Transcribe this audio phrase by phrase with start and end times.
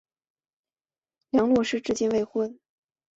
[1.29, 2.59] 梁洛施至今未婚。